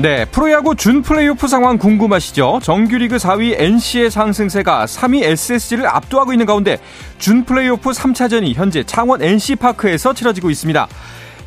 [0.00, 2.60] 네, 프로야구 준 플레이오프 상황 궁금하시죠?
[2.62, 6.78] 정규리그 4위 NC의 상승세가 3위 SSG를 압도하고 있는 가운데
[7.18, 10.88] 준 플레이오프 3차전이 현재 창원 NC파크에서 치러지고 있습니다.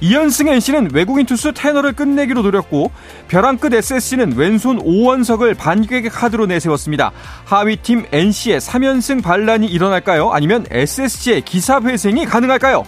[0.04, 2.92] 2연승 NC는 외국인 투수 테너를 끝내기로 노렸고
[3.28, 7.12] 벼랑 끝 SSC는 왼손 5원석을 반격의 카드로 내세웠습니다.
[7.46, 10.30] 하위팀 NC의 3연승 반란이 일어날까요?
[10.30, 12.86] 아니면 SSC의 기사회생이 가능할까요?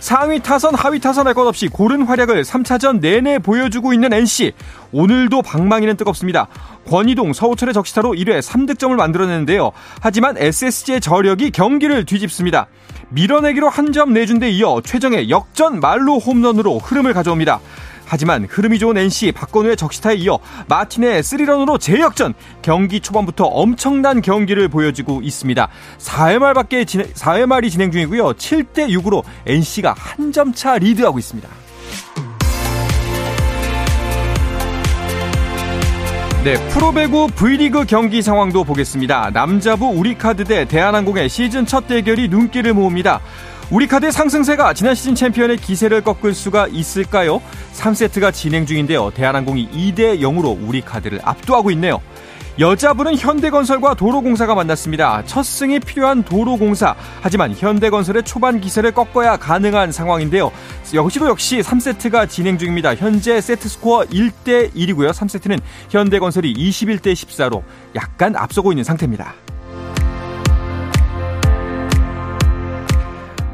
[0.00, 4.52] 상위 타선, 하위 타선 할 것 없이 고른 활약을 3차전 내내 보여주고 있는 NC.
[4.92, 6.48] 오늘도 방망이는 뜨겁습니다.
[6.88, 9.72] 권희동, 서우철의 적시타로 1회 3득점을 만들어내는데요.
[10.00, 12.66] 하지만 SSG의 저력이 경기를 뒤집습니다.
[13.10, 17.60] 밀어내기로 한 점 내준 데 이어 최정의 역전 말로 홈런으로 흐름을 가져옵니다.
[18.06, 25.20] 하지만 흐름이 좋은 NC 박건우의 적시타에 이어 마틴의 스리런으로 재역전 경기 초반부터 엄청난 경기를 보여주고
[25.22, 25.68] 있습니다.
[25.98, 28.34] 4회 말밖에 4회 말이 진행 중이고요.
[28.34, 31.48] 7대 6으로 NC가 한 점 차 리드하고 있습니다.
[36.44, 39.30] 네, 프로배구 V리그 경기 상황도 보겠습니다.
[39.32, 43.20] 남자부 우리카드 대 대한항공의 시즌 첫 대결이 눈길을 모읍니다.
[43.68, 47.42] 우리 카드의 상승세가 지난 시즌 챔피언의 기세를 꺾을 수가 있을까요?
[47.74, 49.10] 3세트가 진행 중인데요.
[49.10, 52.00] 대한항공이 2대 0으로 우리 카드를 압도하고 있네요.
[52.60, 55.24] 여자부는 현대건설과 도로공사가 만났습니다.
[55.26, 56.94] 첫 승이 필요한 도로공사.
[57.20, 60.52] 하지만 현대건설의 초반 기세를 꺾어야 가능한 상황인데요.
[60.94, 62.94] 역시도 역시 3세트가 진행 중입니다.
[62.94, 65.10] 현재 세트 스코어 1대 1이고요.
[65.10, 67.62] 3세트는 현대건설이 21대 14로
[67.96, 69.34] 약간 앞서고 있는 상태입니다.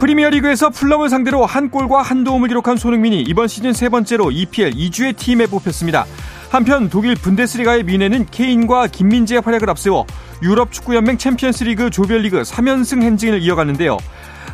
[0.03, 5.17] 프리미어리그에서 풀럼을 상대로 한 골과 한 도움을 기록한 손흥민이 이번 시즌 세 번째로 EPL 2주의
[5.17, 6.07] 팀에 뽑혔습니다.
[6.51, 10.05] 한편 독일 분데스리가의 미네는 케인과 김민재의 활약을 앞세워
[10.43, 13.97] 유럽 축구연맹 챔피언스리그 조별리그 3연승 행진을 이어갔는데요.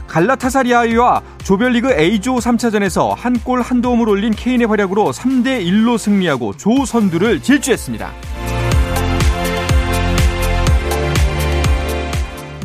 [0.06, 6.84] 갈라타사리아와 조별리그 A조 3차전에서 한 골 한 도움을 올린 케인의 활약으로 3대 1로 승리하고 조
[6.84, 8.12] 선두를 질주했습니다.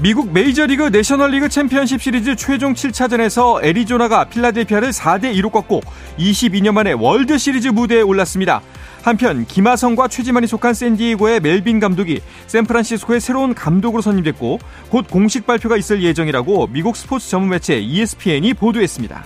[0.04, 5.80] 미국 메이저리그 내셔널리그 챔피언십 시리즈 최종 7차전에서 애리조나가 필라델피아를 4대 2로 꺾고
[6.20, 8.62] 22년 만에 월드 시리즈 무대에 올랐습니다.
[9.02, 14.60] 한편 김하성과 최지만이 속한 샌디에고의 멜빈 감독이 샌프란시스코의 새로운 감독으로 선임됐고
[14.90, 19.24] 곧 공식 발표가 있을 예정이라고 미국 스포츠 전문 매체 ESPN이 보도했습니다.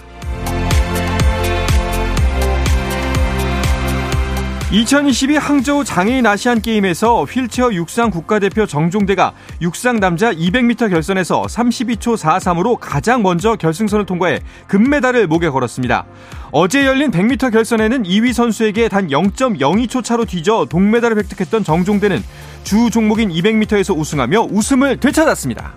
[4.70, 12.78] 2022 항저우 장애인 아시안 게임에서 휠체어 육상 국가대표 정종대가 육상 남자 200m 결선에서 32초 43으로
[12.78, 16.06] 가장 먼저 결승선을 통과해 금메달을 목에 걸었습니다.
[16.52, 22.22] 어제 열린 100m 결선에는 2위 선수에게 단 0.02초 차로 뒤져 동메달을 획득했던 정종대는
[22.64, 25.76] 주 종목인 200m에서 우승하며 웃음을 되찾았습니다.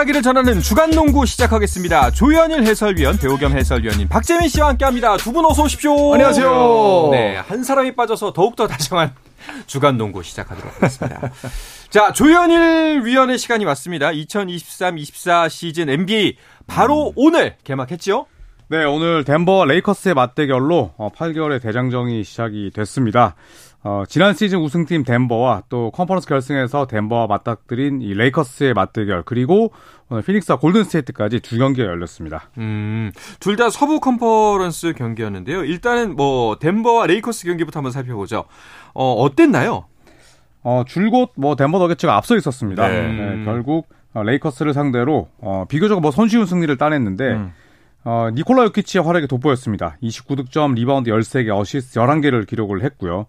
[0.00, 2.10] 이야기를 전하는 주간 농구 시작하겠습니다.
[2.12, 5.16] 조현일 해설위원, 배우 겸 해설위원님 박재민 씨와 함께합니다.
[5.18, 6.14] 두 분 어서 오십시오.
[6.14, 7.08] 안녕하세요.
[7.12, 9.12] 네, 한 사람이 빠져서 더욱더 다정한
[9.66, 11.30] 주간 농구 시작하도록 하겠습니다.
[11.90, 14.10] 자, 조현일 위원의 시간이 왔습니다.
[14.10, 16.36] 2023-24 시즌 NBA
[16.66, 17.12] 바로 음.
[17.16, 18.26] 오늘 개막했죠?
[18.68, 23.34] 네, 오늘 덴버 레이커스의 맞대결로 8개월의 어, 대장정이 시작이 됐습니다.
[23.82, 29.72] 어, 지난 시즌 우승팀 덴버와 또 컨퍼런스 결승에서 덴버와 맞닥뜨린 이 레이커스의 맞대결 그리고
[30.10, 32.50] 오늘 피닉스와 골든스테이트까지 두 경기가 열렸습니다.
[32.58, 35.64] 음, 둘 다 서부 컨퍼런스 경기였는데요.
[35.64, 38.44] 일단은 뭐 덴버와 레이커스 경기부터 한번 살펴보죠.
[38.92, 39.84] 어, 어땠나요?
[40.62, 42.86] 어, 줄곧 뭐 덴버 너게츠가 앞서 있었습니다.
[42.86, 43.12] 네.
[43.12, 47.52] 네, 결국 어, 레이커스를 상대로 어, 비교적 뭐 손쉬운 승리를 따냈는데 음.
[48.04, 49.96] 어, 니콜라 요키치의 활약이 돋보였습니다.
[50.02, 53.26] 29득점, 리바운드 13개, 어시스트 11개를 기록을 했고요.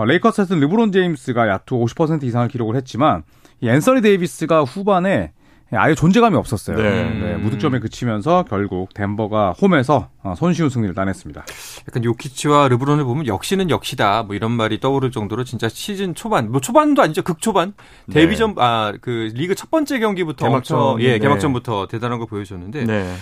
[0.00, 3.22] 어, 레이커스에서는 르브론 제임스가 야투 50% 이상을 기록을 했지만
[3.60, 5.32] 이 앤서니 데이비스가 후반에
[5.72, 6.78] 아예 존재감이 없었어요.
[6.78, 7.04] 네.
[7.10, 11.44] 네, 무득점에 그치면서 결국 덴버가 홈에서 어, 손쉬운 승리를 따냈습니다.
[11.86, 16.62] 약간 요키치와 르브론을 보면 역시는 역시다 뭐 이런 말이 떠오를 정도로 진짜 시즌 초반 뭐
[16.62, 17.74] 초반도 아니죠 극초반
[18.06, 18.22] 네.
[18.22, 21.18] 데뷔전 아 그 리그 첫 번째 경기부터 개막전 엄청, 예 네.
[21.18, 23.14] 개막전부터 대단한 걸 보여줬는데 네.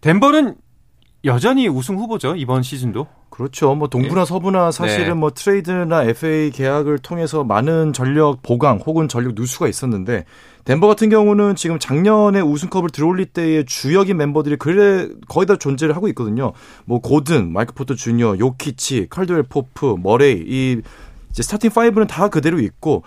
[0.00, 0.56] 덴버는
[1.24, 3.06] 여전히 우승 후보죠 이번 시즌도.
[3.30, 3.74] 그렇죠.
[3.74, 4.24] 뭐 동부나 네.
[4.26, 5.14] 서부나 사실은 네.
[5.14, 10.24] 뭐 트레이드나 FA 계약을 통해서 많은 전력 보강 혹은 전력 누수가 있었는데
[10.64, 16.06] 덴버 같은 경우는 지금 작년에 우승컵을 들어올릴 때의 주역인 멤버들이 그래 거의 다 존재를 하고
[16.08, 16.52] 있거든요.
[16.84, 20.80] 뭐 고든, 마이크 포터 주니어, 요키치, 칼드웰 포프, 머레이 이
[21.30, 23.02] 이제 스타팅 5는 다 그대로 있고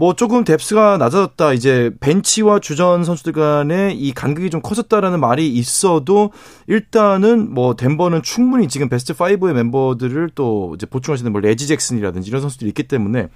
[0.00, 1.52] 뭐 조금 depth가 낮아졌다.
[1.52, 6.32] 이제 벤치와 주전 선수들 간의 이 간극이 좀 커졌다라는 말이 있어도
[6.66, 12.40] 일단은 뭐 덴버는 충분히 지금 베스트 5의 멤버들을 또 이제 보충하시는 뭐 레지 잭슨이라든지 이런
[12.40, 13.28] 선수들이 있기 때문에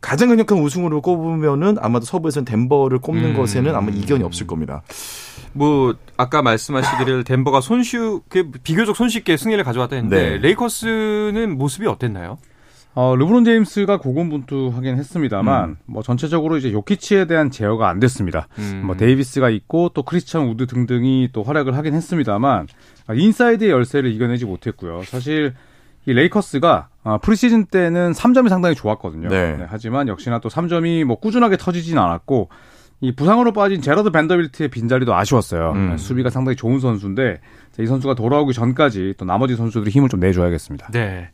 [0.00, 3.36] 가장 강력한 우승으로 꼽으면은 아마도 서부에서는 덴버를 꼽는 음.
[3.36, 4.84] 것에는 아마 이견이 없을 겁니다.
[5.52, 7.96] 뭐 아까 말씀하시기를 덴버가 손쉬
[8.28, 10.38] 그 비교적 손쉽게 승리를 가져왔다 했는데 네.
[10.38, 12.38] 레이커스는 모습이 어땠나요?
[12.94, 15.76] 어, 르브론 제임스가 고군분투하긴 했습니다만 음.
[15.86, 18.46] 뭐 전체적으로 이제 요키치에 대한 제어가 안 됐습니다.
[18.58, 18.82] 음.
[18.86, 22.68] 뭐 데이비스가 있고 또 크리스천 우드 등등이 또 활약을 하긴 했습니다만
[23.12, 25.02] 인사이드의 열세를 이겨내지 못했고요.
[25.04, 25.54] 사실
[26.06, 29.28] 이 레이커스가 아, 프리시즌 때는 3점이 상당히 좋았거든요.
[29.28, 29.56] 네.
[29.56, 32.48] 네, 하지만 역시나 또 3점이 뭐 꾸준하게 터지진 않았고
[33.04, 35.72] 이 부상으로 빠진 제러드 밴더빌트의 빈자리도 아쉬웠어요.
[35.72, 35.90] 음.
[35.90, 37.38] 네, 수비가 상당히 좋은 선수인데
[37.78, 40.88] 이 선수가 돌아오기 전까지 또 나머지 선수들이 힘을 좀 내줘야겠습니다.
[40.92, 41.28] 네.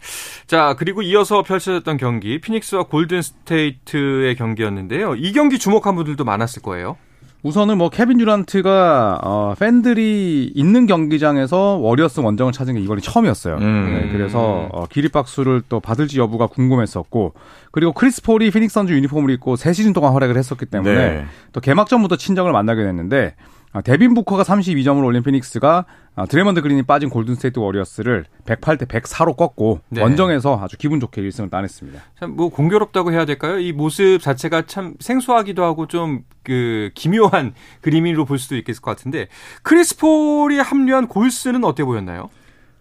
[0.46, 5.14] 자 그리고 이어서 펼쳐졌던 경기 피닉스와 골든 스테이트의 경기였는데요.
[5.14, 6.96] 이 경기 주목한 분들도 많았을 거예요.
[7.42, 13.56] 우선은 뭐 케빈 듀란트가 어, 팬들이 있는 경기장에서 워리어스 원정을 찾은 게 이번이 처음이었어요.
[13.56, 13.94] 음.
[13.94, 17.34] 네, 그래서 어, 기립박수를 또 받을지 여부가 궁금했었고
[17.70, 21.24] 그리고 크리스 폴이 피닉스 선즈 유니폼을 입고 세 시즌 동안 활약을 했었기 때문에 네.
[21.52, 25.84] 또 개막전부터 친정을 만나게 됐는데 아, 데빈 부커가 32점을 올린 피닉스가
[26.16, 30.02] 아, 드레이먼드 그린이 빠진 골든스테이트 워리어스를 108대 104로 꺾고 네.
[30.02, 32.00] 원정에서 아주 기분 좋게 1승을 따냈습니다.
[32.18, 33.58] 참 뭐 공교롭다고 해야 될까요?
[33.60, 37.52] 이 모습 자체가 참 생소하기도 하고 좀 그 기묘한
[37.82, 39.28] 그림으로 볼 수도 있겠을 것 같은데
[39.62, 42.30] 크리스 폴이 합류한 골스는 어때 보였나요?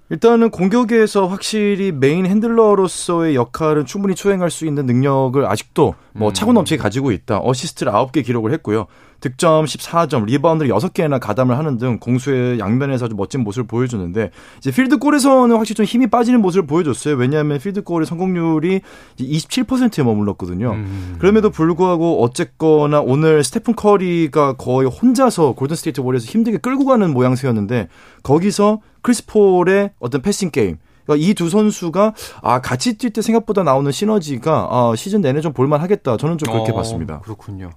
[0.10, 6.34] 일단은 공격에서 확실히 main handler로서의 역할은 충분히 수행할 수 있는 능력을 아직도 뭐 음.
[6.34, 7.42] 차고 넘치게 가지고 있다.
[7.44, 8.88] 어시스트를 9개 기록을 했고요.
[9.20, 15.56] 득점 14점, 리바운드를 6개나 가담을 하는 등 공수의 양면에서 아주 멋진 모습을 보여주는데 이제 필드골에서는
[15.56, 17.16] 확실히 좀 힘이 빠지는 모습을 보여줬어요.
[17.16, 18.82] 왜냐하면 필드골의 성공률이
[19.20, 20.72] 27%에 머물렀거든요.
[20.72, 21.16] 음.
[21.20, 27.90] 그럼에도 불구하고 어쨌거나 오늘 스테픈 커리가 거의 혼자서 골든스테이트 워리어스 힘들게 끌고 가는 모양새였는데
[28.24, 30.78] 거기서 크리스 폴의 어떤 passing game
[31.10, 32.14] 그러니까 이 두 선수가
[32.44, 36.18] 아 같이 뛸 때 생각보다 나오는 시너지가 아, 시즌 내내 좀 볼만하겠다.
[36.18, 37.20] 저는 좀 그렇게 어, 봤습니다.
[37.22, 37.72] 그렇군요.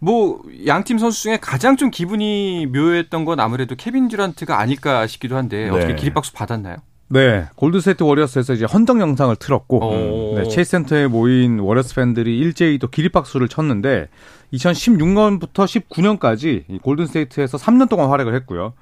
[0.00, 5.36] 뭐 양 팀 선수 중에 가장 좀 기분이 묘했던 건 아무래도 케빈 듀란트가 아닐까 싶기도
[5.36, 5.70] 한데 네.
[5.70, 6.76] 어떻게 기립박수 받았나요?
[7.08, 12.88] 네, 골든스테이트 워리어스에서 이제 헌정 영상을 틀었고, 네, 체이스 센터에 모인 워리어스 팬들이 일제히 또
[12.88, 14.08] 기립박수를 쳤는데,
[14.52, 18.72] 2016년부터 19년까지 골든스테이트에서 3년 동안 활약을 했고요.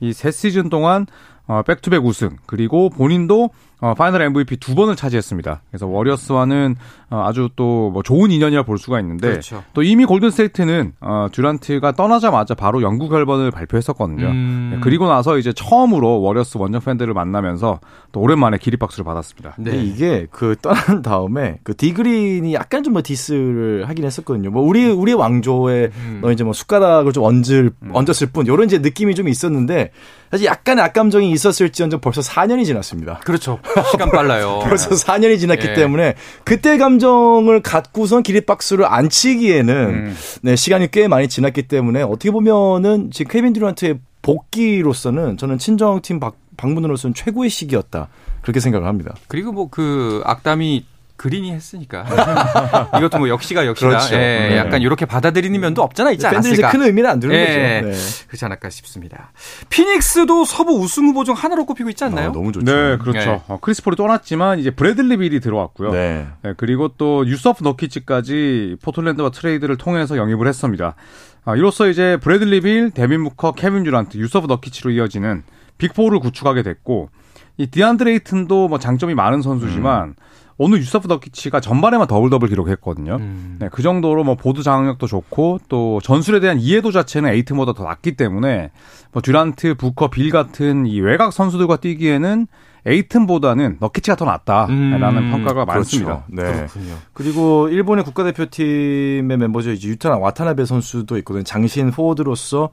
[0.00, 1.06] 이 세 시즌 동안
[1.46, 5.60] 어, back-to-back 우승 그리고 본인도 어, final MVP 두 번을 차지했습니다.
[5.70, 6.76] 그래서 워리어스와는
[7.10, 9.62] 어, 아주 또 뭐 좋은 인연이라 볼 수가 있는데 그렇죠.
[9.74, 14.26] 또 이미 골든스테이트는 어, 듀란트가 떠나자마자 바로 영구 결번을 발표했었거든요.
[14.26, 14.70] 음...
[14.74, 17.80] 네, 그리고 나서 이제 처음으로 워리어스 원정 팬들을 만나면서
[18.12, 19.54] 또 오랜만에 기립박수를 받았습니다.
[19.58, 19.76] 네.
[19.76, 24.50] 이게 그 떠난 다음에 그 디그린이 약간 좀 뭐 diss를 하긴 했었거든요.
[24.50, 26.18] 뭐 우리 우리 왕조에 음.
[26.22, 27.90] 너 이제 뭐 숟가락을 좀 얹을 음.
[27.92, 29.90] 얹었을 뿐 이런 이제 느낌이 좀 있었는데
[30.34, 33.20] 사실 약간의 악감정이 있었을지언정 벌써 4년이 지났습니다.
[33.24, 33.60] 그렇죠.
[33.92, 34.62] 시간 빨라요.
[34.66, 35.74] 벌써 4년이 지났기 네.
[35.74, 40.16] 때문에 그때 감정을 갖고선 기립박수를 안 치기에는 음.
[40.42, 46.18] 네, 시간이 꽤 많이 지났기 때문에 어떻게 보면은 지금 케빈 듀란트의 복귀로서는 저는 친정팀
[46.56, 48.08] 방문으로서는 최고의 시기였다.
[48.42, 49.14] 그렇게 생각을 합니다.
[49.28, 50.84] 그리고 뭐 그 악담이
[51.16, 52.04] 그린이 했으니까
[52.98, 53.88] 이것도 뭐 역시가 역시다.
[53.88, 54.14] 그렇죠.
[54.16, 54.56] 예, 네.
[54.56, 56.48] 약간 이렇게 받아들이는 면도 없잖아 있지 않았을까.
[56.48, 57.58] 팬들이 큰 의미는 안 두는 예, 거죠.
[57.58, 58.24] 네.
[58.26, 59.32] 그렇지 않을까 싶습니다.
[59.70, 62.30] 피닉스도 서부 우승 후보 중 하나로 꼽히고 있지 않나요?
[62.30, 62.64] 아, 너무 좋죠.
[62.64, 63.18] 네, 그렇죠.
[63.18, 63.42] 네.
[63.46, 65.92] 어, 크리스 폴이 떠났지만 이제 브래들리 빌이 들어왔고요.
[65.92, 66.26] 네.
[66.42, 70.96] 네 그리고 또 유서프 너키치까지 포틀랜드와 트레이드를 통해서 영입을 했습니다.
[71.44, 75.42] 아, 이로써 이제 브래들리 빌, 데빈 부커, 케빈 듀란트, 유서프 너키치로 이어지는
[75.78, 77.10] big four를 구축하게 됐고
[77.56, 80.14] 이 디안드레 에이튼도 뭐 장점이 많은 선수지만 음.
[80.56, 83.16] 오늘 유서프 너키치가 전반에만 double double 기록했거든요.
[83.16, 83.56] 음.
[83.58, 88.16] 네, 그 정도로 뭐 보드 장악력도 좋고 또 전술에 대한 이해도 자체는 에이튼보다 더 낫기
[88.16, 88.70] 때문에
[89.12, 92.46] 뭐 듀란트, 부커, 빌 같은 이 외곽 선수들과 뛰기에는
[92.86, 95.66] 에이튼보다는 너키치가 더 낫다라는 음, 평가가 그렇죠.
[95.66, 96.24] 많습니다.
[96.28, 96.42] 네.
[96.42, 96.94] 그렇군요.
[97.14, 99.72] 그리고 일본의 국가대표팀의 멤버죠.
[99.72, 101.44] 이제 유타 와타나베 선수도 있거든요.
[101.44, 102.70] 장신 포워드로서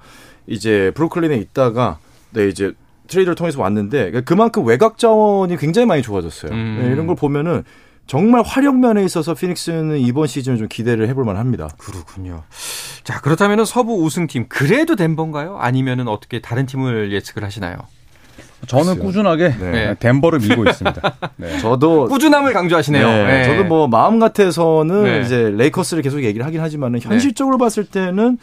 [0.47, 1.97] 이제 브루클린에 있다가
[2.31, 2.73] 네 이제
[3.12, 6.51] 트레이드를 통해서 왔는데 그만큼 외곽 자원이 굉장히 많이 좋아졌어요.
[6.51, 6.80] 음.
[6.82, 7.63] 네, 이런 걸 보면은
[8.08, 11.70] 정말 화력면에 있어서 피닉스는 이번 시즌 좀 기대를 해볼 만합니다.
[11.77, 12.44] 그렇군요.
[13.03, 15.58] 자 그렇다면 서부 우승팀 그래도 덴버인가요?
[15.58, 17.77] 아니면은 어떻게 다른 팀을 예측을 하시나요?
[18.68, 19.03] 저는 글쎄요.
[19.03, 19.72] 꾸준하게 네.
[19.72, 19.96] 네.
[20.00, 21.15] 덴버를 밀고 있습니다.
[21.38, 21.58] 네.
[21.60, 23.08] 저도 꾸준함을 강조하시네요.
[23.08, 23.25] 네.
[23.25, 23.44] 네.
[23.46, 25.22] 저도 뭐 마음 같아서는 네.
[25.22, 28.38] 이제 레이커스를 계속 얘기를 하긴 하지만은 현실적으로 봤을 때는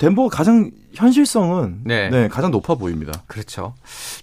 [0.00, 2.28] 덴버가 가장 현실성은 네.
[2.28, 3.12] 가장 높아 보입니다.
[3.26, 3.74] 그렇죠.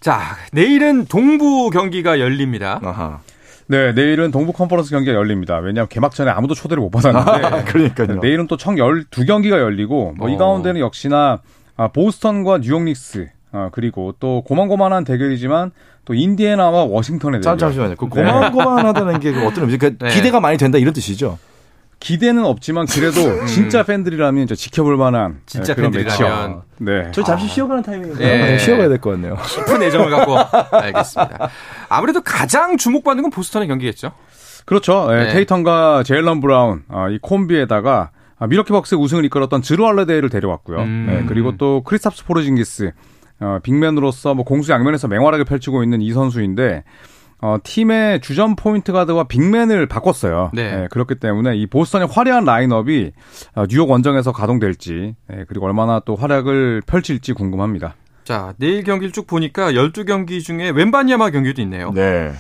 [0.02, 2.80] 자 내일은 동부 경기가 열립니다.
[2.84, 3.20] 아하.
[3.68, 5.58] 네, 내일은 동부 컨퍼런스 경기가 열립니다.
[5.58, 7.66] 왜냐하면 개막전에 아무도 초대를 못 받았는데.
[7.72, 8.20] 그러니까요.
[8.22, 10.38] 내일은 또 총 12경기가 열리고, 뭐이 어.
[10.38, 11.42] 가운데는 역시나
[11.76, 15.72] 아, 보스턴과 뉴욕 닉스, 어, 그리고 또 고만고만한 대결이지만
[16.06, 17.58] 또 인디애나와 워싱턴의 대결.
[17.58, 17.96] 잠시만요.
[17.98, 18.24] 그 네.
[18.24, 19.78] 고만고만하다는 게그 어떤 의미?
[19.78, 20.16] 그러니까 네.
[20.16, 21.38] 기대가 많이 된다 이런 뜻이죠.
[22.00, 23.46] 기대는 없지만 그래도 음.
[23.48, 27.12] 진짜 팬들이라면 이제 지켜볼 만한 진짜 네, 팬들이라면 네.
[27.12, 27.50] 저 잠시 아.
[27.50, 28.58] 쉬어가는 타이밍인데 네.
[28.60, 29.36] 쉬어가야 될 것 같네요.
[29.36, 30.38] 깊은 애정을 갖고
[30.78, 31.50] 알겠습니다.
[31.90, 34.12] 아무래도 가장 주목받는 건 보스턴의 경기겠죠.
[34.66, 35.08] 그렇죠.
[35.10, 35.30] 네.
[35.34, 38.12] 테이턴과 제일런 브라운 어, 이 콤비에다가
[38.48, 40.78] 밀워키 벅스 우승을 이끌었던 즈루 할러데이를 데려왔고요.
[40.80, 41.08] 음.
[41.10, 42.92] 네, 그리고 또 크리스탭스 포르징기스
[43.40, 46.84] 어, big man으로서 뭐 공수 양면에서 맹활약을 펼치고 있는 이 선수인데
[47.40, 50.52] 어, 팀의 주전 point guard와 big man을 바꿨어요.
[50.54, 50.76] 네.
[50.76, 50.88] 네.
[50.90, 53.12] 그렇기 때문에 이 보스턴의 화려한 라인업이
[53.56, 57.96] 어, 뉴욕 원정에서 가동될지 네, 그리고 얼마나 또 활약을 펼칠지 궁금합니다.
[58.24, 61.92] 자, 내일 경기를 쭉 보니까 12경기 중에 웬반야마 경기도 있네요.
[61.94, 62.34] 네.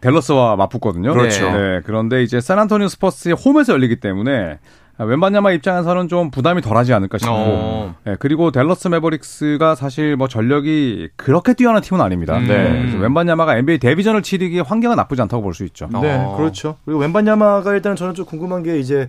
[0.00, 1.12] 댈러스와 맞붙거든요.
[1.12, 1.50] 그렇죠.
[1.50, 1.80] 네.
[1.84, 4.58] 그런데 이제 샌안토니오 스퍼스의 홈에서 열리기 때문에 아,
[4.98, 7.94] 웬반야마 입장에서는 좀 부담이 덜하지 않을까 싶고 어.
[8.04, 12.38] 네, 그리고 댈러스 매버릭스가 사실 뭐 전력이 그렇게 뛰어난 팀은 아닙니다.
[12.38, 12.46] 음.
[12.46, 12.68] 네.
[12.80, 15.88] 그래서 웬반야마가 NBA 데뷔전을 치르기에 환경은 나쁘지 않다고 볼 수 있죠.
[16.00, 16.36] 네, 어.
[16.36, 16.76] 그렇죠.
[16.84, 19.08] 그리고 웬반야마가 일단은 저는 좀 궁금한 게 이제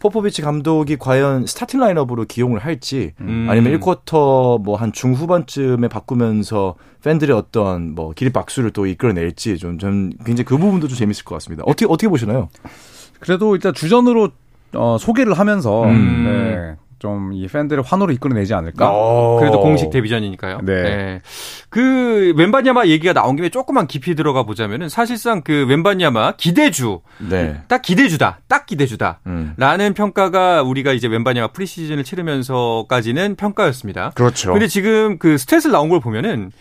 [0.00, 3.46] 포포비치 감독이 과연 starting lineup으로 기용을 할지 음.
[3.48, 6.74] 아니면 1쿼터 뭐 한 중후반쯤에 바꾸면서
[7.04, 11.36] 팬들의 어떤 뭐 기립 박수를 또 이끌어낼지 좀, 좀 굉장히 그 부분도 좀 재밌을 것
[11.36, 11.62] 같습니다.
[11.66, 12.48] 어떻게 어떻게 보시나요?
[13.20, 14.30] 그래도 일단 주전으로
[14.74, 16.24] 어, 소개를 하면서 음.
[16.24, 18.92] 네, 좀이 팬들의 환호를 이끌어내지 않을까.
[18.92, 19.38] 오.
[19.40, 20.60] 그래도 공식 데뷔전이니까요.
[20.62, 20.82] 네.
[20.82, 21.22] 네.
[21.68, 27.60] 그 웬바냐마 얘기가 나온 김에 조금만 깊이 들어가 보자면은 사실상 그 웬바냐마 기대주, 네.
[27.66, 29.20] 딱 기대주다, 딱 기대주다.
[29.26, 29.54] 음.
[29.56, 34.12] 라는 평가가 우리가 이제 웬바냐마 프리시즌을 치르면서까지는 평가였습니다.
[34.14, 34.52] 그렇죠.
[34.52, 36.52] 근데 지금 그 스탯을 나온 걸 보면은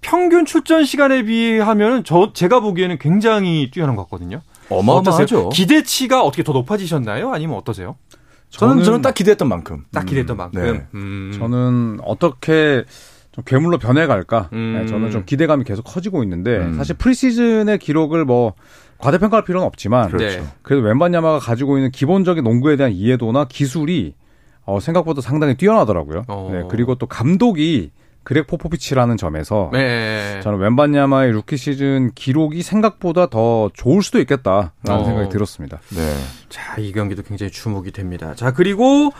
[0.00, 4.42] 평균 출전 시간에 비하면 저 제가 보기에는 굉장히 뛰어난 것 같거든요.
[4.70, 5.50] 어마어마하죠.
[5.50, 7.32] 기대치가 어떻게 더 높아지셨나요?
[7.32, 7.96] 아니면 어떠세요?
[8.50, 9.84] 저는 저는, 저는 딱 기대했던 만큼.
[9.92, 10.62] 딱 기대했던 음, 만큼.
[10.62, 10.86] 네.
[10.94, 11.32] 음.
[11.38, 12.84] 저는 어떻게
[13.32, 14.48] 좀 괴물로 변해갈까?
[14.52, 14.78] 음.
[14.78, 16.74] 네, 저는 좀 기대감이 계속 커지고 있는데 음.
[16.74, 18.54] 사실 preseason의 기록을 뭐
[18.98, 20.46] 과대평가할 필요는 없지만 그렇죠.
[20.62, 24.14] 그래도 웬반야마가 가지고 있는 기본적인 농구에 대한 이해도나 기술이
[24.64, 26.24] 어, 생각보다 상당히 뛰어나더라고요.
[26.28, 26.50] 어.
[26.52, 27.90] 네, 그리고 또 감독이
[28.28, 30.40] 그렉 포포비치라는 점에서 네.
[30.42, 35.02] 저는 웬반야마의 루키 시즌 기록이 생각보다 더 좋을 수도 있겠다라는 어.
[35.02, 35.78] 생각이 들었습니다.
[35.96, 36.14] 네.
[36.50, 38.34] 자, 이 경기도 굉장히 주목이 됩니다.
[38.36, 39.12] 자, 그리고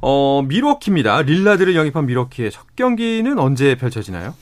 [0.00, 1.20] 어, 밀워키입니다.
[1.20, 4.32] 릴라드를 영입한 밀워키의 첫 경기는 언제 펼쳐지나요?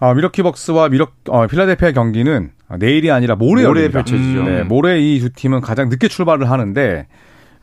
[0.00, 4.40] 아, 밀워키 벅스와 밀워 어, 필라델피아 경기는 내일이 아니라 모레, 모레 펼쳐지죠.
[4.40, 7.06] 음, 네, 모레 이 두 팀은 가장 늦게 출발을 하는데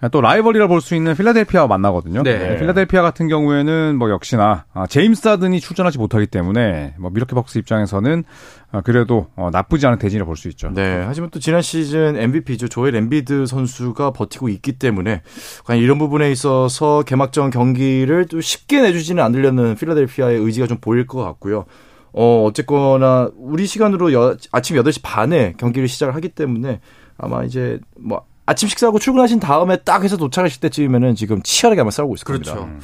[0.07, 2.23] 또 라이벌이라 볼 수 있는 필라델피아와 만나거든요.
[2.23, 2.37] 네.
[2.37, 2.57] 네.
[2.57, 8.23] 필라델피아 같은 경우에는 뭐 역시나 아, 제임스 하든이 출전하지 못하기 때문에 뭐 밀워키 벅스 입장에서는
[8.71, 10.71] 아, 그래도 어, 나쁘지 않은 대진이라 볼 수 있죠.
[10.73, 11.03] 네.
[11.05, 12.69] 하지만 또 지난 시즌 MVP죠.
[12.69, 15.21] 조엘 엠비드 선수가 버티고 있기 때문에
[15.65, 21.21] 과연 이런 부분에 있어서 개막전 경기를 또 쉽게 내주지는 않으려는 필라델피아의 의지가 좀 보일 것
[21.23, 21.65] 같고요.
[22.13, 26.79] 어, 어쨌거나 우리 시간으로 여, 아침 8시 반에 경기를 시작을 하기 때문에
[27.17, 32.15] 아마 이제 뭐 아침 식사하고 출근하신 다음에 딱 해서 도착하실 때쯤이면은 지금 치열하게 아마 싸우고
[32.15, 32.55] 있을 그렇죠.
[32.55, 32.83] 겁니다.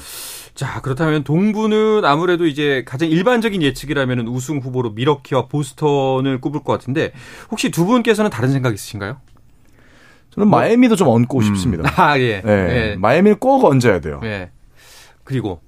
[0.54, 7.14] 자, 그렇다면 동부는 아무래도 이제 가장 일반적인 예측이라면 우승 후보로 미러키와 보스턴을 꼽을 것 같은데
[7.50, 9.18] 혹시 두 분께서는 다른 생각 있으신가요?
[10.36, 10.60] 저는 뭐?
[10.60, 11.44] 마이애미도 좀 얹고 음.
[11.44, 11.92] 싶습니다.
[11.98, 12.42] 아, 예.
[12.46, 12.52] 네.
[12.92, 12.96] 예.
[13.00, 14.22] 마이애미를 꼭 얹어야 돼요.
[14.24, 14.52] 예.
[15.24, 15.62] 그리고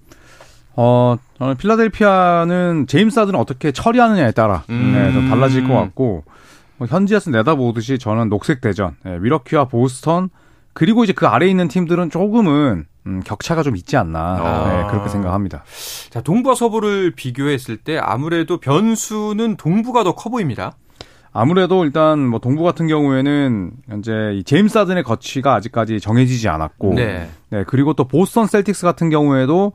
[0.76, 4.94] 어, 저는 필라델피아는 제임스 하든을 어떻게 처리하느냐에 따라 음.
[4.94, 6.37] 네, 좀 달라질 것 같고 뭐
[6.86, 10.30] 현지에서 내다보듯이 저는 녹색 대전, 예, 미러키와 보스턴
[10.74, 14.68] 그리고 이제 그 아래에 있는 팀들은 조금은 음, 격차가 좀 있지 않나 아.
[14.84, 15.64] 네, 그렇게 생각합니다.
[16.10, 20.74] 자 동부와 서부를 비교했을 때 아무래도 변수는 동부가 더 커 보입니다.
[21.34, 27.30] 아무래도 일단 뭐 동부 같은 경우에는 현재 이 제임스 하든의 거취가 아직까지 정해지지 않았고, 네.
[27.50, 29.74] 네 그리고 또 보스턴 셀틱스 같은 경우에도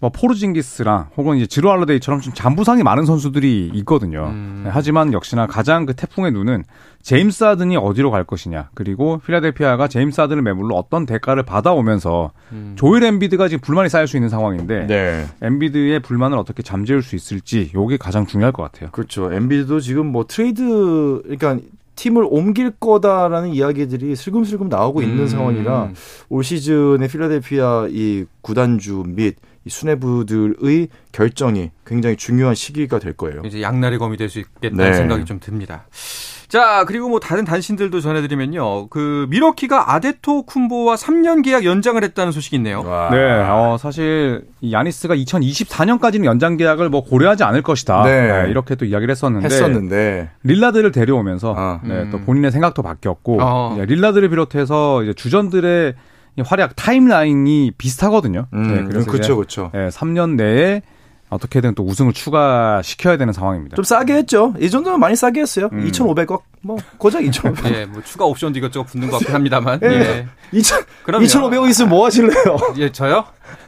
[0.00, 4.26] 뭐 포르징기스랑 혹은 이제 즈루 할러데이처럼 좀 잔부상이 많은 선수들이 있거든요.
[4.26, 4.62] 음.
[4.64, 6.64] 네, 하지만 역시나 가장 그 태풍의 눈은
[7.00, 8.70] 제임스 하든이 어디로 갈 것이냐.
[8.74, 12.74] 그리고 필라델피아가 제임스 하든을 매물로 어떤 대가를 받아오면서 음.
[12.76, 15.26] 조엘 엠비드가 지금 불만이 쌓일 수 있는 상황인데 네.
[15.40, 18.90] 엠비드의 불만을 어떻게 잠재울 수 있을지 요게 가장 중요할 것 같아요.
[18.90, 19.32] 그렇죠.
[19.32, 21.58] 엠비드도 지금 뭐 트레이드 그러니까
[21.96, 25.28] 팀을 옮길 거다라는 이야기들이 슬금슬금 나오고 있는 음.
[25.28, 25.90] 상황이라
[26.28, 33.42] 올 시즌의 필라델피아 이 구단주 및 이 수뇌부들의 결정이 굉장히 중요한 시기가 될 거예요.
[33.44, 34.94] 이제 양날의 검이 될 수 있겠다는 네.
[34.94, 35.86] 생각이 좀 듭니다.
[36.48, 38.88] 자, 그리고 뭐 다른 단신들도 전해드리면요.
[38.88, 42.82] 그 미러키가 아데토 쿤보와 3년 계약 연장을 했다는 소식이 있네요.
[42.82, 43.10] 와.
[43.10, 48.04] 네, 어, 사실 이 야니스가 2024년까지는 연장 계약을 뭐 고려하지 않을 것이다.
[48.04, 48.42] 네.
[48.44, 50.30] 네, 이렇게 또 이야기를 했었는데, 했었는데.
[50.44, 51.80] 릴라드를 데려오면서 아.
[51.82, 53.76] 네, 또 본인의 생각도 바뀌었고 어.
[53.86, 55.94] 릴라드를 비롯해서 이제 주전들의
[56.42, 58.46] 활약 타임라인이 비슷하거든요.
[58.52, 59.70] 음, 네, 그래서 그렇죠, 그렇죠.
[59.72, 60.82] 네, 3년 내에
[61.34, 63.76] 어떻게든 또 우승을 추가시켜야 되는 상황입니다.
[63.76, 64.54] 좀 싸게 했죠.
[64.60, 65.68] 이 정도면 많이 싸게 했어요.
[65.72, 65.84] 음.
[65.90, 66.40] 2,500억.
[66.62, 67.74] 뭐 고작 2,500억.
[67.74, 69.80] 예, 뭐 추가 옵션도 이것저것 붙는 것 같긴 합니다만.
[69.82, 69.88] 예.
[69.88, 70.26] 예.
[70.58, 72.56] 2,500억 있으면 뭐 하실래요?
[72.78, 73.24] 예, 저요?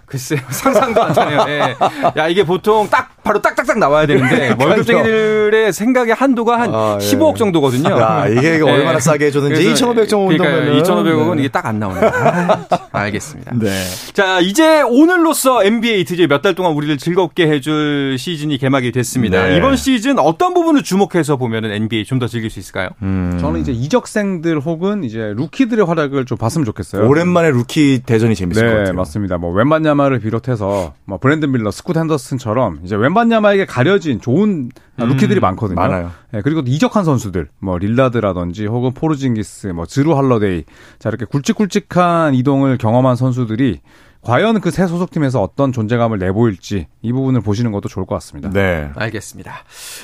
[0.06, 0.38] 글쎄요.
[0.50, 1.44] 상상도 안 되네요.
[1.48, 1.76] 예.
[2.16, 7.04] 야, 이게 보통 딱, 바로 딱딱딱 나와야 되는데, 월급쟁이들의 생각의 한도가 한 아, 예.
[7.04, 7.90] 15억 정도거든요.
[8.00, 8.60] 야, 이게 예.
[8.62, 11.40] 얼마나 싸게 해 줬는지 2,500 정도 그러니까 2,500억은 네.
[11.42, 12.08] 이게 딱 안 나오네요.
[12.14, 13.52] 아, 알겠습니다.
[13.60, 13.68] 네.
[14.14, 19.46] 자, 이제 오늘로써 NBA 드디어 몇 달 동안 우리를 즐겁게 해줄 시즌이 개막이 됐습니다.
[19.48, 19.56] 네.
[19.56, 22.88] 이번 시즌 어떤 부분을 주목해서 보면은 NBA 좀 더 즐길 수 있을까요?
[23.02, 23.38] 음.
[23.40, 27.06] 저는 이제 이적생들 혹은 이제 루키들의 활약을 좀 봤으면 좋겠어요.
[27.08, 28.94] 오랜만에 루키 대전이 재밌을 네, 것 같아요.
[28.94, 29.38] 맞습니다.
[29.38, 35.40] 뭐 웬반냐 웬반야마를 비롯해서 뭐 브랜든 밀러, 스쿳 헨더슨처럼 이제 웬반야마에게 가려진 좋은 음, 루키들이
[35.40, 35.76] 많거든요.
[35.76, 36.10] 많아요.
[36.32, 40.64] 네, 그리고 이적한 선수들, 뭐 릴라드라든지 혹은 포르징기스, 뭐 즈루 할러데이,
[40.98, 43.80] 자 이렇게 굵직굵직한 이동을 경험한 선수들이
[44.26, 48.50] 과연 그 새 소속팀에서 어떤 존재감을 내보일지 이 부분을 보시는 것도 좋을 것 같습니다.
[48.50, 48.90] 네.
[48.96, 49.54] 알겠습니다.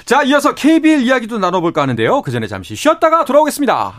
[0.04, 2.22] 자, 이어서 KBL 이야기도 나눠볼까 하는데요.
[2.22, 3.92] 그 전에 잠시 쉬었다가 돌아오겠습니다.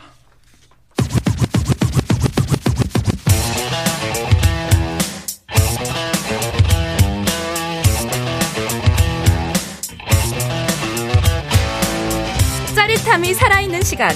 [12.76, 14.12] 짜릿함이 살아있는 시간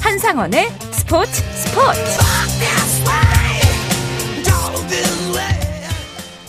[0.00, 2.00] 한상원의 스포츠 스포츠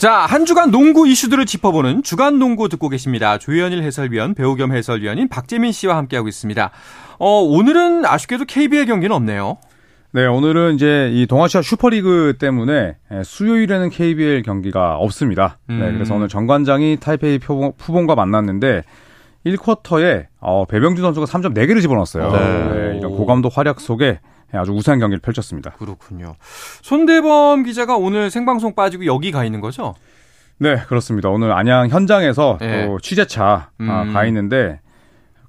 [0.04, 3.38] 자, 한 주간 농구 이슈들을 짚어보는 주간 농구 듣고 계십니다.
[3.38, 6.72] 조현일 해설위원, 배우 겸 해설위원인 박재민 씨와 함께하고 있습니다.
[7.20, 9.60] 어, 오늘은 아쉽게도 KBL 경기는 없네요.
[10.12, 15.58] 네, 오늘은 이제 이 동아시아 슈퍼리그 때문에 예, 수요일에는 KBL 경기가 없습니다.
[15.70, 15.94] 네, 음.
[15.94, 18.84] 그래서 오늘 정관장이 타이페이 푸봉과 만났는데
[19.46, 22.30] 1쿼터에 어, 배병준 선수가 3점 4개를 집어넣었어요.
[22.30, 22.40] 네.
[22.40, 24.20] 네, 이런 고감도 활약 속에
[24.58, 25.72] 아주 우수한 경기를 펼쳤습니다.
[25.72, 26.36] 그렇군요.
[26.82, 29.96] 손대범 기자가 오늘 생방송 빠지고 여기 가 있는 거죠?
[30.58, 31.30] 네, 그렇습니다.
[31.30, 32.86] 오늘 안양 현장에서 네.
[32.86, 33.90] 또 취재차 음.
[33.90, 34.80] 아, 가 있는데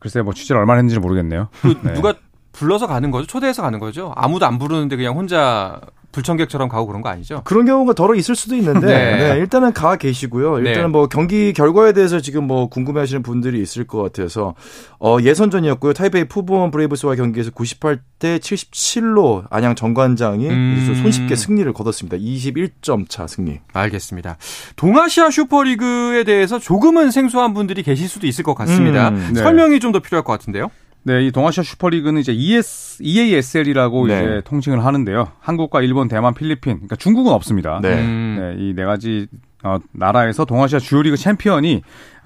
[0.01, 1.49] 글쎄 뭐 취재를 얼마나 했는지 모르겠네요.
[1.61, 1.95] 그 네.
[1.95, 2.15] 누가
[2.53, 3.27] 불러서 가는 거죠?
[3.27, 4.13] 초대해서 가는 거죠?
[4.17, 5.81] 아무도 안 부르는데 그냥 혼자
[6.15, 7.41] 불청객처럼 가고 그런 거 아니죠?
[7.45, 9.33] 그런 경우가 더러 있을 수도 있는데 네.
[9.35, 10.59] 네, 일단은 가 계시고요.
[10.59, 10.87] 일단은 네.
[10.89, 14.55] 뭐 경기 결과에 대해서 지금 뭐 궁금해하시는 분들이 있을 것 같아서
[15.01, 15.93] 어, 예선전이었고요.
[15.95, 21.01] 타이베이 푸본 브레이브스와 경기에서 98대 77로 안양 정관장이 음.
[21.03, 22.17] 손쉽게 승리를 거뒀습니다.
[22.19, 23.61] 21점 차 승리.
[23.73, 24.37] 알겠습니다.
[24.77, 29.09] 동아시아 슈퍼리그에 대해서 조금은 생소한 분들이 계실 수도 있을 것 같습니다.
[29.09, 29.41] 음, 네.
[29.41, 30.71] 설명이 좀 더 필요할 것 같은데요.
[31.07, 34.15] 네, 이 동아시아 슈퍼리그는 이제 ES, EASL이라고 네.
[34.15, 35.33] 이제 통칭을 하는데요.
[35.39, 37.79] 한국과 일본, 대만, 필리핀, 그러니까 중국은 없습니다.
[37.83, 37.95] 네.
[38.01, 38.37] 음.
[38.57, 39.27] 네, 이 네 가지
[39.63, 41.83] 어, 나라에서 동아시아 주요 리그 챔피언이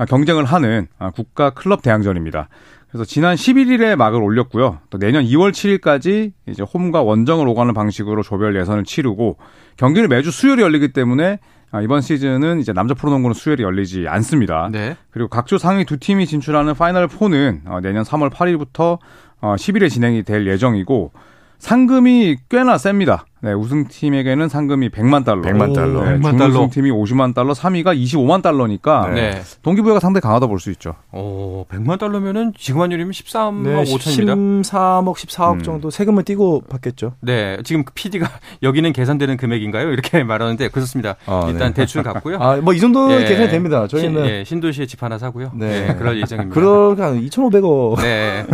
[0.09, 2.49] 경쟁을 하는 아, 국가 클럽 대항전입니다.
[2.89, 4.79] 그래서 지난 11일에 막을 올렸고요.
[4.91, 9.37] 또 내년 2월 7일까지 이제 홈과 원정을 오가는 방식으로 조별 예선을 치르고
[9.77, 11.39] 경기를 매주 수요일에 열리기 때문에 아,
[11.83, 14.69] 이번 시즌은 이제 남자 프로농구는 수요일에 열리지 않습니다.
[14.73, 14.97] 네.
[15.11, 18.99] 그리고 각조 상위 두 팀이 진출하는 파이널 4는 어, 내년 3월 8일부터
[19.41, 21.13] 10일에 어, 진행이 될 예정이고
[21.59, 23.27] 상금이 꽤나 셉니다.
[23.41, 25.43] 네, 우승팀에게는 상금이 100만 달러.
[25.43, 26.05] 100만 달러.
[26.05, 29.41] 네, 100만 준우승팀이 50만 달러, 3위가 25만 달러니까 네.
[29.63, 30.95] 동기부여가 상당히 강하다 볼 수 있죠.
[31.13, 34.63] 오, 100만 달러면은 지금 환율이면 13억 네, 5천입니다.
[34.63, 35.63] 13억, 14억 음.
[35.63, 37.13] 정도 세금을 떼고 받겠죠.
[37.21, 38.29] 네, 지금 PD가
[38.65, 39.91] 여기는 계산되는 금액인가요?
[39.93, 41.15] 이렇게 말하는데 그렇습니다.
[41.27, 41.75] 아, 일단 네.
[41.75, 42.39] 대출 갖고요.
[42.43, 43.87] 아, 뭐 이 정도 예, 계산이 됩니다.
[43.87, 45.53] 저희는 시, 예, 신도시에 집 하나 사고요.
[45.55, 46.55] 네, 네 그럴 예정입니다.
[46.55, 48.01] 그러니까 2,500억.
[48.03, 48.45] 네.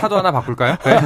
[0.00, 0.76] 차도 하나 바꿀까요?
[0.84, 0.96] 네.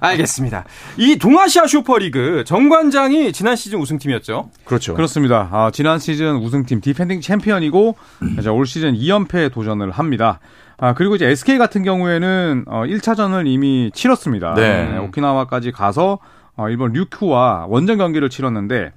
[0.00, 0.64] 알겠습니다.
[0.96, 4.50] 이 동아시아 슈퍼 슈퍼리그 정관장이 지난 시즌 우승팀이었죠.
[4.64, 4.94] 그렇죠.
[4.94, 5.48] 그렇습니다.
[5.52, 7.96] 아, 지난 시즌 우승팀 defending 챔피언이고
[8.38, 10.40] 이제 올 시즌 2연패에 도전을 합니다.
[10.78, 14.54] 아, 그리고 이제 SK 같은 경우에는 어, 1차전을 이미 치렀습니다.
[14.54, 14.88] 네.
[14.90, 16.18] 네, 오키나와까지 가서
[16.56, 18.92] 어, 일본 류큐와 원정 경기를 치렀는데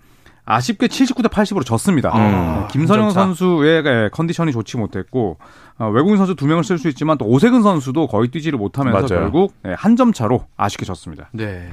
[0.46, 2.10] 아쉽게 79대 80으로 졌습니다.
[2.16, 2.62] 음.
[2.62, 3.12] 네, 김선영.
[3.12, 5.38] 선수의 예, 컨디션이 좋지 못했고
[5.78, 9.24] 어, 외국인 선수 두 명을 쓸 수 있지만 또 오세근 선수도 거의 뛰지를 못하면서 맞아요.
[9.24, 11.30] 결국 예, 한점 차로 아쉽게 졌습니다.
[11.32, 11.70] 네.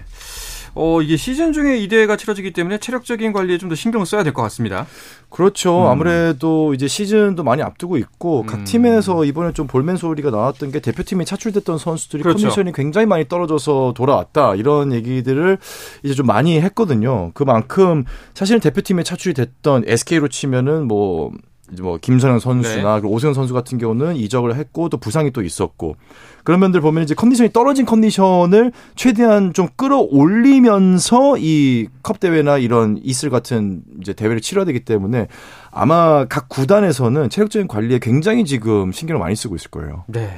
[0.80, 4.32] 어, 이게 시즌 중에 이 대회가 치러지기 때문에 체력적인 관리에 좀 더 신경을 써야 될
[4.32, 4.86] 것 같습니다.
[5.28, 5.88] 그렇죠.
[5.88, 8.46] 아무래도 이제 시즌도 많이 앞두고 있고 음.
[8.46, 12.44] 각 팀에서 이번에 좀 볼멘 소리가 나왔던 게 대표팀에 차출됐던 선수들이 그렇죠.
[12.44, 15.58] 컨디션이 굉장히 많이 떨어져서 돌아왔다 이런 얘기들을
[16.04, 17.32] 이제 좀 많이 했거든요.
[17.34, 21.32] 그만큼 사실은 대표팀에 차출이 됐던 SK로 치면은 뭐
[21.72, 23.06] 이제 뭐 김선영 선수나 네.
[23.06, 25.96] 오세훈 선수 같은 경우는 이적을 했고 또 부상이 또 있었고
[26.44, 33.28] 그런 면들 보면 이제 컨디션이 떨어진 컨디션을 최대한 좀 끌어올리면서 이 컵 대회나 이런 이슬
[33.28, 35.26] 같은 이제 대회를 치러야 되기 때문에
[35.70, 40.04] 아마 각 구단에서는 체력적인 관리에 굉장히 지금 신경을 많이 쓰고 있을 거예요.
[40.06, 40.30] 네.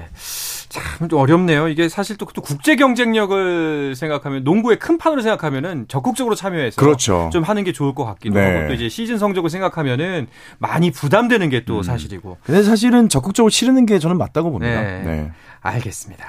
[0.68, 1.68] 참 좀 어렵네요.
[1.68, 7.30] 이게 사실 또, 또 국제 경쟁력을 생각하면 농구의 큰 판으로 생각하면은 적극적으로 참여해서 그렇죠.
[7.32, 8.56] 좀 하는 게 좋을 것 같기도 네.
[8.56, 10.26] 하고 또 이제 시즌 성적을 생각하면은
[10.58, 12.38] 많이 부담되는 게또 사실이고.
[12.44, 14.80] 근데 사실은 적극적으로 치르는 게 저는 맞다고 봅니다.
[14.80, 15.02] 네.
[15.04, 15.30] 네.
[15.61, 16.25] 알겠습니다.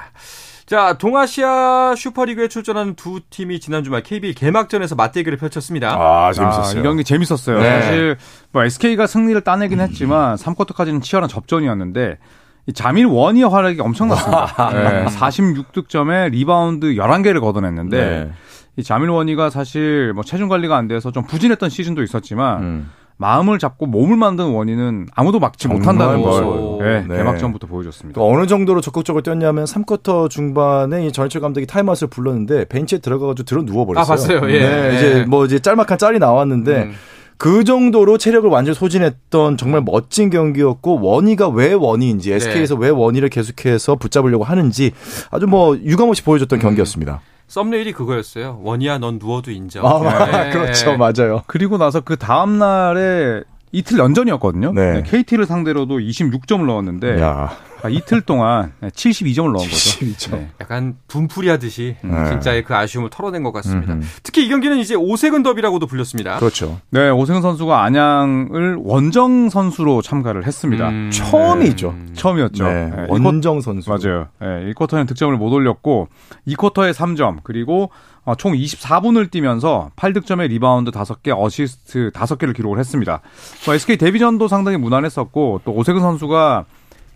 [0.66, 5.92] 자, 동아시아 슈퍼리그에 출전하는 두 팀이 지난 주말 KBL 개막전에서 맞대결을 펼쳤습니다.
[5.92, 7.60] 아, 아, 이 경기 재밌었어요.
[7.60, 7.82] 네.
[7.82, 8.18] 사실
[8.52, 12.20] 뭐 SK가 승리를 따내긴 했지만 3쿼터까지는 치열한 접전이었는데
[12.68, 14.70] 이 자밀 워니의 활약이 엄청났습니다.
[14.72, 18.32] 네, 46득점에 리바운드 11개를 걷어냈는데 네.
[18.78, 22.92] 이 자밀 워니가 사실 뭐 체중 관리가 안 돼서 좀 부진했던 시즌도 있었지만 음.
[23.22, 26.24] 마음을 잡고 몸을 만든 워니는 아무도 막지 못한다는.
[26.24, 26.44] 걸
[26.80, 27.18] 네, 네.
[27.18, 28.20] 개막전부터 보여줬습니다.
[28.20, 33.62] 그러니까 어느 정도로 적극적으로 뛰었냐면 3쿼터 중반에 이 전희철 감독이 타임아웃을 불렀는데 벤치에 들어가가지고 들어
[33.62, 34.04] 누워버렸어요.
[34.04, 34.52] 아, 봤어요.
[34.52, 34.60] 예.
[34.60, 34.96] 네, 예.
[34.98, 36.94] 이제 뭐 이제 짤막한 짤이 나왔는데 음.
[37.38, 43.96] 그 정도로 체력을 완전히 소진했던 정말 멋진 경기였고 원희가 왜 원희인지 SK에서 왜 원희를 계속해서
[43.96, 44.92] 붙잡으려고 하는지
[45.30, 47.22] 아주 뭐 유감없이 보여줬던 경기였습니다.
[47.52, 48.62] 썸네일이 그거였어요.
[48.64, 49.86] 원이야 넌 누워도 인정.
[49.86, 50.52] 아, 네.
[50.52, 51.44] 그렇죠, 맞아요.
[51.48, 54.72] 그리고 나서 그 다음 날에 이틀 연전이었거든요.
[54.72, 55.04] 네.
[55.06, 57.52] KT를 상대로도 26점을 넣었는데 야,
[57.84, 59.70] 아, 이틀 동안 72점을 넣은 거죠.
[59.70, 60.32] 72점.
[60.32, 60.50] 네.
[60.62, 62.30] 약간 분풀이 하듯이 네.
[62.30, 63.94] 진짜의 그 아쉬움을 털어낸 것 같습니다.
[63.94, 64.06] 음흠.
[64.24, 66.38] 특히 이 경기는 이제 오세근 더비라고도 불렸습니다.
[66.38, 66.80] 그렇죠.
[66.90, 70.90] 네, 오세근 선수가 안양을 원정 선수로 참가를 했습니다.
[70.90, 71.10] 음.
[71.12, 71.96] 처음이죠.
[72.14, 72.64] 처음이었죠.
[72.64, 73.90] 네, 네, 원정 선수.
[73.90, 74.28] 맞아요.
[74.40, 76.08] 네, 1쿼터에는 득점을 못 올렸고
[76.48, 77.90] 2쿼터에 3점 그리고
[78.24, 83.22] 어, 총 24분을 뛰면서 8득점에 리바운드 5개, 어시스트 5개를 기록을 했습니다.
[83.66, 86.66] 뭐 SK 데뷔전도 상당히 무난했었고 또 오세근 선수가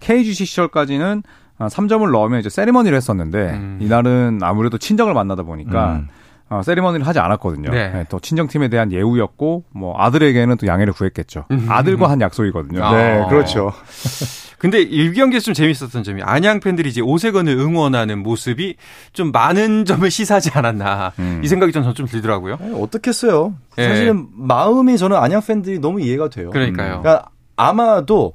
[0.05, 1.23] KGC 시절까지는
[1.59, 3.79] 3점을 넣으면 이제 세리머니를 했었는데 음.
[3.81, 6.07] 이날은 아무래도 친정을 만나다 보니까 음.
[6.47, 7.71] 어, 세리머니를 하지 않았거든요.
[7.71, 7.89] 네.
[7.89, 11.45] 네, 또 친정팀에 대한 예우였고 뭐 아들에게는 또 양해를 구했겠죠.
[11.67, 12.83] 아들과 한 약속이거든요.
[12.83, 12.95] 아.
[12.95, 13.71] 네, 그렇죠.
[14.59, 18.75] 근데 이 경기에서 좀 재밌었던 점이 안양 팬들이 이제 오세근을 응원하는 모습이
[19.11, 21.41] 좀 많은 점을 시사하지 않았나 음.
[21.43, 22.57] 이 생각이 저는 좀 들더라고요.
[22.59, 23.55] 네, 어떻겠어요.
[23.79, 23.87] 예.
[23.87, 26.51] 사실은 마음이 저는 안양 팬들이 너무 이해가 돼요.
[26.51, 27.01] 그러니까요.
[27.01, 28.33] 그러니까 아마도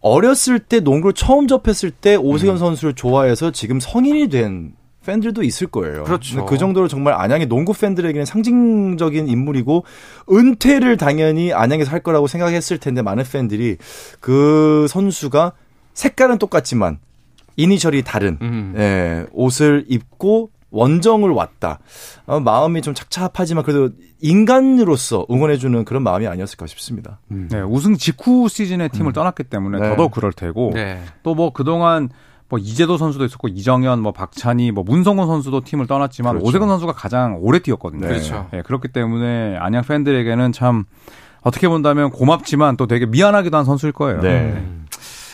[0.00, 2.24] 어렸을 때 농구를 처음 접했을 때 음.
[2.24, 4.72] 오세훈 선수를 좋아해서 지금 성인이 된
[5.04, 6.04] 팬들도 있을 거예요.
[6.04, 6.44] 그렇죠.
[6.44, 9.84] 그 정도로 정말 안양의 농구 팬들에게는 상징적인 인물이고
[10.30, 13.76] 은퇴를 당연히 안양에서 할 거라고 생각했을 텐데 많은 팬들이
[14.20, 15.52] 그 선수가
[15.94, 16.98] 색깔은 똑같지만
[17.56, 18.74] 이니셜이 다른 음.
[18.76, 21.78] 예, 옷을 입고 원정을 왔다.
[22.26, 27.20] 어, 마음이 좀 착잡하지만 그래도 인간으로서 응원해주는 그런 마음이 아니었을까 싶습니다.
[27.28, 29.88] 네, 우승 직후 시즌에 팀을 떠났기 때문에 네.
[29.88, 31.00] 더더욱 그럴 테고 네.
[31.22, 32.10] 또뭐 그동안
[32.48, 36.48] 뭐 이재도 선수도 있었고 이정현, 뭐 박찬희, 뭐 문성훈 선수도 팀을 떠났지만 그렇죠.
[36.48, 38.02] 오세근 선수가 가장 오래 뛰었거든요.
[38.02, 38.08] 네.
[38.08, 38.48] 그렇죠.
[38.52, 40.84] 예, 그렇기 때문에 안양 팬들에게는 참
[41.42, 44.20] 어떻게 본다면 고맙지만 또 되게 미안하기도 한 선수일 거예요.
[44.20, 44.79] 네.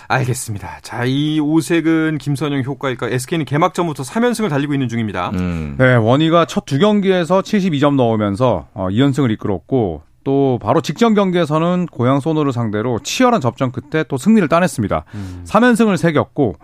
[0.09, 0.79] 알겠습니다.
[0.83, 3.09] 자, 이 오세근 김선영 효과일까?
[3.09, 5.31] SK는 개막 전부터 3연승을 달리고 있는 중입니다.
[5.35, 5.77] 음.
[5.79, 12.19] 네, 원희가 첫 두 경기에서 72점 넣으면서 어, 2연승을 이끌었고 또 바로 직전 경기에서는 고양
[12.19, 15.05] 소노를 상대로 치열한 접전 끝에 또 승리를 따냈습니다.
[15.45, 16.57] 3연승을 새겼고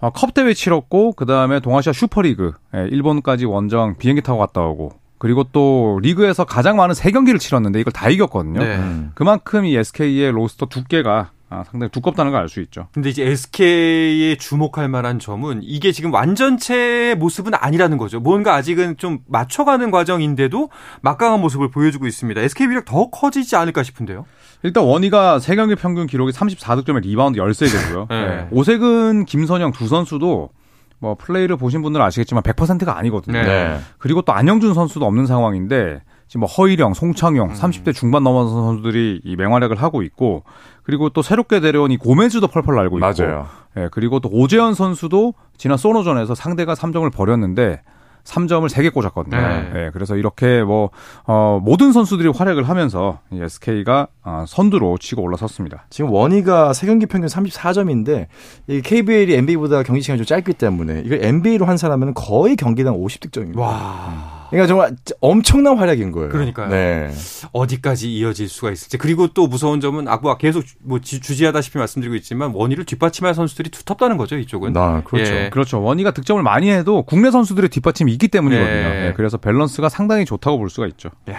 [0.00, 4.92] 어, 컵 대회 치렀고 그 다음에 동아시아 슈퍼리그 예, 일본까지 원정 비행기 타고 갔다 오고
[5.18, 8.60] 그리고 또 리그에서 가장 많은 세 경기를 치렀는데 이걸 다 이겼거든요.
[8.60, 8.76] 네.
[8.76, 9.10] 음.
[9.14, 12.86] 그만큼 이 SK의 로스터 두께가 아, 상당히 두껍다는 걸 알 수 있죠.
[12.92, 18.20] 근데 이제 SK에 주목할 만한 점은 이게 지금 완전체의 모습은 아니라는 거죠.
[18.20, 20.70] 뭔가 아직은 좀 맞춰가는 과정인데도
[21.02, 22.40] 막강한 모습을 보여주고 있습니다.
[22.40, 24.26] SK 위력 더 커지지 않을까 싶은데요.
[24.62, 28.06] 일단 워니가 세 경기 평균 기록이 34득점에 리바운드 13개고요.
[28.10, 28.46] 네.
[28.50, 30.50] 오세근, 김선형 두 선수도
[30.98, 33.40] 뭐 플레이를 보신 분들은 아시겠지만 100%가 아니거든요.
[33.40, 33.44] 네.
[33.44, 33.78] 네.
[33.98, 37.54] 그리고 또 안영준 선수도 없는 상황인데 지금 뭐 허일영, 송창용, 음.
[37.54, 40.44] 30대 중반 넘어선 선수들이 이 맹활약을 하고 있고
[40.90, 43.46] 그리고 또 새롭게 데려온 이 고메즈도 펄펄 날고 있고 맞아요.
[43.76, 47.80] 예, 그리고 또 오재현 선수도 지난 소노전에서 상대가 3점을 버렸는데
[48.24, 49.36] 3점을 3개 꽂았거든요.
[49.36, 49.70] 네.
[49.72, 49.90] 네.
[49.92, 50.90] 그래서 이렇게 뭐,
[51.26, 55.86] 어, 모든 선수들이 활약을 하면서 SK가 어, 선두로 치고 올라섰습니다.
[55.90, 58.26] 지금 원희가 3경기 평균 34점인데
[58.66, 63.56] 이 KBL이 NBA보다 경기 시간이 좀 짧기 때문에 이걸 NBA로 환산하면 거의 경기당 50득점입니다.
[63.56, 64.39] 와.
[64.50, 66.28] 그러니까 정말 엄청난 활약인 거예요.
[66.28, 66.68] 그러니까요.
[66.68, 67.10] 네.
[67.52, 68.98] 어디까지 이어질 수가 있을지.
[68.98, 74.36] 그리고 또 무서운 점은 아까 계속 뭐 주지하다시피 말씀드리고 있지만 원희를 뒷받침할 선수들이 두텁다는 거죠,
[74.36, 74.76] 이쪽은.
[74.76, 75.32] 아, 그렇죠.
[75.32, 75.50] 예.
[75.50, 75.82] 그렇죠.
[75.82, 78.70] 원희가 득점을 많이 해도 국내 선수들의 뒷받침이 있기 때문이거든요.
[78.70, 79.06] 예.
[79.08, 79.12] 예.
[79.16, 81.10] 그래서 밸런스가 상당히 좋다고 볼 수가 있죠.
[81.30, 81.38] 야.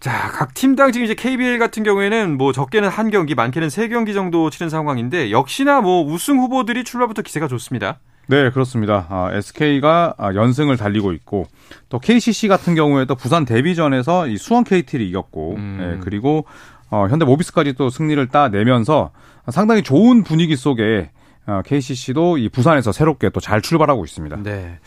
[0.00, 4.14] 자, 각 팀당 지금 이제 KBL 같은 경우에는 뭐 적게는 한 경기, 많게는 세 경기
[4.14, 8.00] 정도 치른 상황인데 역시나 뭐 우승 후보들이 출발부터 기세가 좋습니다.
[8.28, 9.06] 네, 그렇습니다.
[9.08, 11.46] 아, SK가 아, 연승을 달리고 있고
[11.88, 15.76] 또 KCC 같은 경우에도 부산 데뷔전에서 이 수원 KT를 이겼고 음.
[15.80, 16.44] 네, 그리고
[16.90, 19.10] 어, 현대 모비스까지 또 승리를 따내면서
[19.50, 21.10] 상당히 좋은 분위기 속에
[21.46, 24.36] 어, KCC도 이 부산에서 새롭게 또 잘 출발하고 있습니다.
[24.42, 24.78] 네.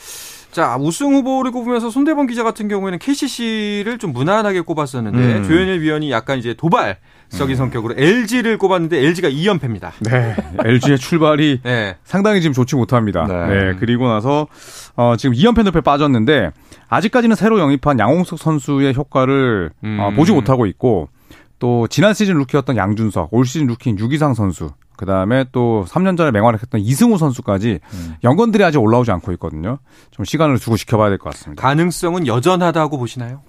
[0.52, 5.44] 자, 우승 후보를 꼽으면서 손대범 기자 같은 경우에는 KCC를 좀 무난하게 꼽았었는데 음.
[5.44, 7.56] 조현일 위원이 약간 이제 도발적인 음.
[7.56, 9.92] 성격으로 LG를 꼽았는데 LG가 2연패입니다.
[10.02, 10.36] 네.
[10.66, 11.98] LG의 출발이 네.
[12.04, 13.26] 상당히 지금 좋지 못합니다.
[13.28, 13.48] 네.
[13.48, 13.76] 네.
[13.80, 14.48] 그리고 나서
[14.96, 16.52] 어, 지금 2연패 늪에 빠졌는데
[16.90, 19.98] 아직까지는 새로 영입한 양홍석 선수의 효과를 어, 음.
[20.00, 21.10] 어, 보지 못하고 있고
[21.60, 26.30] 또 지난 시즌 루키였던 양준석, 올 시즌 루키인 유기상 선수 그 다음에 또 3년 전에
[26.32, 28.16] 맹활약했던 이승우 선수까지 음.
[28.26, 29.80] 연건들이 아직 올라오지 않고 있거든요.
[30.12, 31.62] 좀 시간을 두고 지켜봐야 될 것 같습니다.
[31.62, 33.40] 가능성은 여전하다고 보시나요?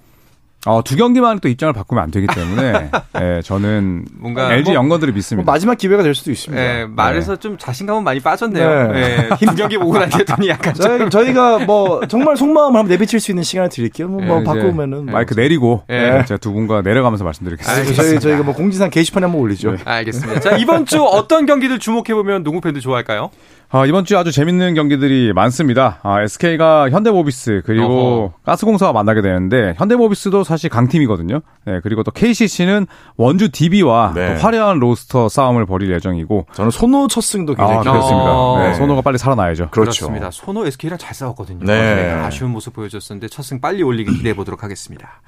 [0.67, 5.13] 어, 두 경기만 또 입장을 바꾸면 안 되기 때문에 예, 저는 뭔가 LG 뭐, 연건들을
[5.13, 5.43] 믿습니다.
[5.43, 6.63] 뭐 마지막 기회가 될 수도 있습니다.
[6.63, 7.39] 예, 말에서 네.
[7.39, 8.91] 좀 자신감은 많이 빠졌네요.
[8.91, 8.99] 네.
[8.99, 13.43] 예, 힘 경기 보고 나니더니 약간 저희, 저희가 뭐 정말 속마음을 한번 내비칠 수 있는
[13.43, 14.07] 시간을 드릴게요.
[14.07, 15.13] 뭐, 뭐 예, 바꾸면은 뭐.
[15.13, 16.23] 마이크 내리고 예.
[16.27, 17.93] 제가 두 분과 내려가면서 말씀드리겠습니다.
[17.93, 19.71] 저희 저희가 뭐 공지상 게시판에 한번 올리죠.
[19.71, 19.77] 네.
[19.83, 20.41] 알겠습니다.
[20.41, 23.31] 자 이번 주 어떤 경기들 주목해 보면 농구 팬들 좋아할까요?
[23.73, 25.99] 아, 이번 주 아주 재밌는 경기들이 많습니다.
[26.03, 28.33] 아, SK가 현대모비스 그리고 어허.
[28.43, 31.39] 가스공사가 만나게 되는데 현대모비스도 사실 강팀이거든요.
[31.65, 32.85] 네, 그리고 또 KCC는
[33.17, 34.35] 원주 DB와 네.
[34.35, 38.57] 또 화려한 로스터 싸움을 벌일 예정이고 저는 손호 첫 승도 굉장히 아, 그렇습니다.
[38.59, 39.69] 네, 손호가 빨리 살아나야죠.
[39.71, 40.05] 그렇죠.
[40.05, 40.29] 그렇습니다.
[40.31, 41.65] 손호 SK랑 잘 싸웠거든요.
[41.65, 42.11] 네.
[42.11, 45.21] 아쉬운 모습 보여줬었는데 첫 승 빨리 올리기 기대해 보도록 하겠습니다.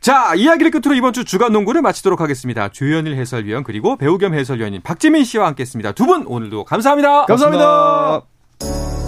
[0.00, 2.68] 자, 이야기를 끝으로 이번 주 주간 농구를 마치도록 하겠습니다.
[2.68, 5.92] 주현일 해설위원 그리고 배우 겸 해설위원인 박지민 씨와 함께했습니다.
[5.92, 7.26] 두 분 오늘도 감사합니다.
[7.26, 7.66] 감사합니다.
[8.58, 9.07] 감사합니다.